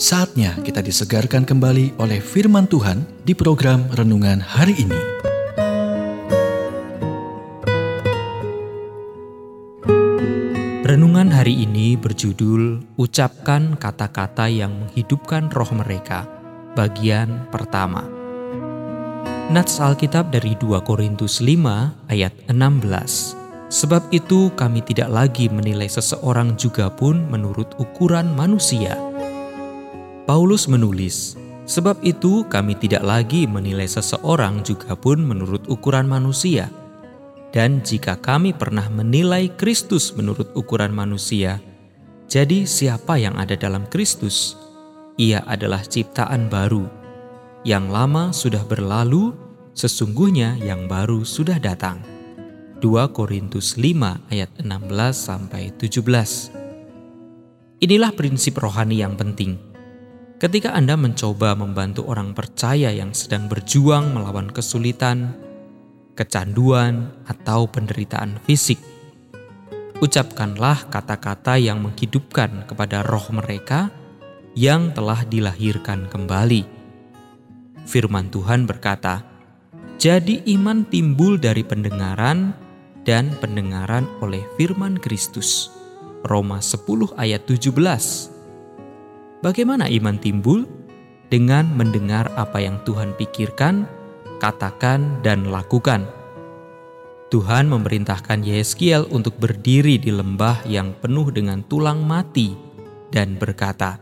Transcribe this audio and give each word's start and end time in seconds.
Saatnya 0.00 0.56
kita 0.64 0.80
disegarkan 0.80 1.44
kembali 1.44 2.00
oleh 2.00 2.24
firman 2.24 2.64
Tuhan 2.64 3.04
di 3.20 3.36
program 3.36 3.84
renungan 3.92 4.40
hari 4.40 4.72
ini. 4.80 4.96
Renungan 10.88 11.28
hari 11.28 11.52
ini 11.68 12.00
berjudul 12.00 12.80
Ucapkan 12.96 13.76
kata-kata 13.76 14.48
yang 14.48 14.72
menghidupkan 14.72 15.52
roh 15.52 15.68
mereka, 15.76 16.24
bagian 16.72 17.44
pertama. 17.52 18.08
Nats 19.52 19.84
Alkitab 19.84 20.32
dari 20.32 20.56
2 20.56 20.80
Korintus 20.80 21.44
5 21.44 22.08
ayat 22.08 22.32
16. 22.48 23.36
Sebab 23.68 24.08
itu 24.16 24.48
kami 24.56 24.80
tidak 24.80 25.12
lagi 25.12 25.52
menilai 25.52 25.92
seseorang 25.92 26.56
juga 26.56 26.88
pun 26.88 27.28
menurut 27.28 27.76
ukuran 27.76 28.32
manusia, 28.32 28.96
Paulus 30.30 30.70
menulis, 30.70 31.34
Sebab 31.66 32.06
itu 32.06 32.46
kami 32.46 32.78
tidak 32.78 33.02
lagi 33.02 33.50
menilai 33.50 33.90
seseorang 33.90 34.62
juga 34.62 34.94
pun 34.94 35.18
menurut 35.18 35.66
ukuran 35.66 36.06
manusia. 36.06 36.70
Dan 37.50 37.82
jika 37.82 38.14
kami 38.14 38.54
pernah 38.54 38.86
menilai 38.90 39.50
Kristus 39.58 40.14
menurut 40.14 40.54
ukuran 40.54 40.94
manusia, 40.94 41.58
jadi 42.30 42.62
siapa 42.62 43.18
yang 43.18 43.34
ada 43.42 43.58
dalam 43.58 43.90
Kristus? 43.90 44.54
Ia 45.18 45.42
adalah 45.50 45.82
ciptaan 45.82 46.46
baru. 46.46 46.86
Yang 47.66 47.84
lama 47.90 48.30
sudah 48.30 48.62
berlalu, 48.62 49.34
sesungguhnya 49.74 50.62
yang 50.62 50.86
baru 50.86 51.26
sudah 51.26 51.58
datang. 51.58 52.06
2 52.78 52.86
Korintus 53.10 53.74
5 53.74 54.30
ayat 54.30 54.50
16 54.62 54.70
sampai 55.10 55.74
17. 55.74 57.82
Inilah 57.82 58.14
prinsip 58.14 58.62
rohani 58.62 59.02
yang 59.02 59.18
penting 59.18 59.69
Ketika 60.40 60.72
Anda 60.72 60.96
mencoba 60.96 61.52
membantu 61.52 62.08
orang 62.08 62.32
percaya 62.32 62.88
yang 62.88 63.12
sedang 63.12 63.44
berjuang 63.44 64.16
melawan 64.16 64.48
kesulitan, 64.48 65.36
kecanduan, 66.16 67.12
atau 67.28 67.68
penderitaan 67.68 68.40
fisik, 68.48 68.80
ucapkanlah 70.00 70.88
kata-kata 70.88 71.60
yang 71.60 71.84
menghidupkan 71.84 72.64
kepada 72.64 73.04
roh 73.04 73.28
mereka 73.36 73.92
yang 74.56 74.96
telah 74.96 75.28
dilahirkan 75.28 76.08
kembali. 76.08 76.64
Firman 77.84 78.32
Tuhan 78.32 78.64
berkata, 78.64 79.20
"Jadi 80.00 80.40
iman 80.56 80.88
timbul 80.88 81.36
dari 81.36 81.60
pendengaran, 81.60 82.56
dan 83.04 83.36
pendengaran 83.44 84.08
oleh 84.24 84.40
firman 84.56 84.96
Kristus." 84.96 85.68
Roma 86.24 86.64
10 86.64 87.12
ayat 87.20 87.44
17 87.44 88.39
Bagaimana 89.40 89.88
iman 89.88 90.20
timbul? 90.20 90.68
Dengan 91.32 91.64
mendengar 91.72 92.28
apa 92.36 92.60
yang 92.60 92.76
Tuhan 92.84 93.16
pikirkan, 93.16 93.88
katakan, 94.36 95.24
dan 95.24 95.48
lakukan. 95.48 96.04
Tuhan 97.32 97.70
memerintahkan 97.70 98.42
Yeskiel 98.42 99.08
untuk 99.08 99.38
berdiri 99.40 99.96
di 99.96 100.12
lembah 100.12 100.66
yang 100.66 100.92
penuh 100.98 101.30
dengan 101.32 101.62
tulang 101.64 102.02
mati 102.04 102.52
dan 103.08 103.40
berkata, 103.40 103.96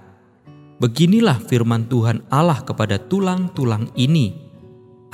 Beginilah 0.83 1.39
firman 1.47 1.87
Tuhan 1.87 2.27
Allah 2.35 2.59
kepada 2.67 2.99
tulang-tulang 2.99 3.95
ini, 3.95 4.35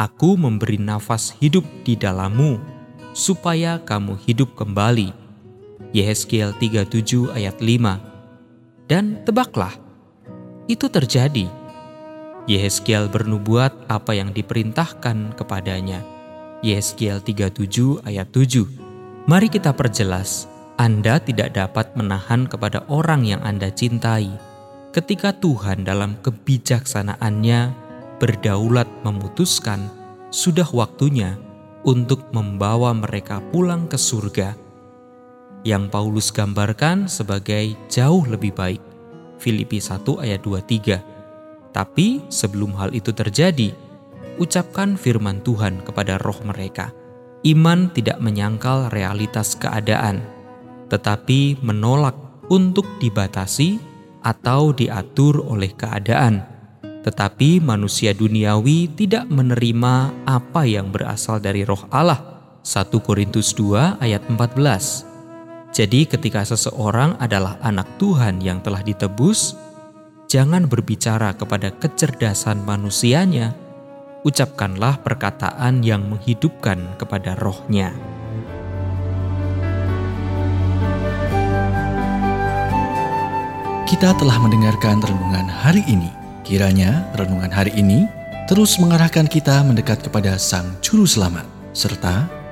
Aku 0.00 0.40
memberi 0.40 0.80
nafas 0.80 1.36
hidup 1.36 1.66
di 1.84 2.00
dalammu, 2.00 2.56
supaya 3.12 3.76
kamu 3.82 4.16
hidup 4.24 4.56
kembali. 4.56 5.12
Yeskiel 5.92 6.56
37 6.56 7.34
ayat 7.34 7.58
5 7.60 8.86
Dan 8.90 9.22
tebaklah, 9.26 9.83
itu 10.70 10.88
terjadi. 10.88 11.48
Yehezkiel 12.44 13.08
bernubuat 13.08 13.88
apa 13.88 14.12
yang 14.12 14.32
diperintahkan 14.36 15.36
kepadanya. 15.36 16.04
Yehezkiel 16.60 17.20
37 17.24 18.04
ayat 18.04 18.28
7. 18.32 19.28
Mari 19.28 19.48
kita 19.48 19.72
perjelas, 19.72 20.44
Anda 20.76 21.20
tidak 21.20 21.56
dapat 21.56 21.96
menahan 21.96 22.44
kepada 22.44 22.84
orang 22.92 23.24
yang 23.24 23.40
Anda 23.40 23.72
cintai 23.72 24.28
ketika 24.94 25.34
Tuhan 25.34 25.82
dalam 25.82 26.14
kebijaksanaannya 26.22 27.60
berdaulat 28.22 28.86
memutuskan 29.02 29.90
sudah 30.30 30.70
waktunya 30.70 31.34
untuk 31.82 32.30
membawa 32.30 32.94
mereka 32.94 33.42
pulang 33.50 33.90
ke 33.90 33.98
surga 33.98 34.54
yang 35.66 35.90
Paulus 35.90 36.30
gambarkan 36.30 37.10
sebagai 37.10 37.74
jauh 37.90 38.22
lebih 38.22 38.54
baik 38.54 38.93
Filipi 39.38 39.82
1 39.82 40.02
ayat 40.22 40.40
23. 40.42 41.72
Tapi 41.74 42.22
sebelum 42.30 42.78
hal 42.78 42.94
itu 42.94 43.10
terjadi, 43.10 43.74
ucapkan 44.38 44.94
firman 44.94 45.42
Tuhan 45.42 45.82
kepada 45.82 46.18
roh 46.22 46.38
mereka. 46.46 46.94
Iman 47.44 47.92
tidak 47.92 48.22
menyangkal 48.24 48.88
realitas 48.88 49.52
keadaan, 49.58 50.24
tetapi 50.88 51.60
menolak 51.60 52.16
untuk 52.48 52.86
dibatasi 53.02 53.76
atau 54.24 54.72
diatur 54.72 55.44
oleh 55.44 55.74
keadaan. 55.76 56.40
Tetapi 57.04 57.60
manusia 57.60 58.16
duniawi 58.16 58.96
tidak 58.96 59.28
menerima 59.28 60.24
apa 60.24 60.64
yang 60.64 60.88
berasal 60.88 61.36
dari 61.36 61.60
roh 61.68 61.84
Allah. 61.92 62.32
1 62.64 62.88
Korintus 63.04 63.52
2 63.52 64.00
ayat 64.00 64.24
14 64.24 65.13
jadi, 65.74 66.06
ketika 66.06 66.46
seseorang 66.46 67.18
adalah 67.18 67.58
anak 67.58 67.98
Tuhan 67.98 68.38
yang 68.38 68.62
telah 68.62 68.78
ditebus, 68.78 69.58
jangan 70.30 70.70
berbicara 70.70 71.34
kepada 71.34 71.74
kecerdasan 71.74 72.62
manusianya, 72.62 73.58
ucapkanlah 74.22 75.02
perkataan 75.02 75.82
yang 75.82 76.06
menghidupkan 76.06 76.94
kepada 76.94 77.34
rohnya. 77.42 77.90
Kita 83.90 84.14
telah 84.14 84.38
mendengarkan 84.38 85.02
renungan 85.02 85.50
hari 85.50 85.82
ini. 85.90 86.14
Kiranya 86.46 87.02
renungan 87.18 87.50
hari 87.50 87.74
ini 87.74 88.06
terus 88.46 88.78
mengarahkan 88.78 89.26
kita 89.26 89.66
mendekat 89.66 90.06
kepada 90.06 90.38
Sang 90.38 90.78
Juru 90.78 91.02
Selamat, 91.02 91.48
serta 91.74 92.43